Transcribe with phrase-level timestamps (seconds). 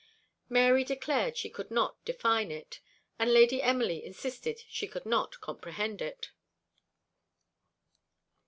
[0.49, 2.79] Mary declared she could not define it;
[3.19, 6.31] and Lady Emily insisted she could not comprehend it.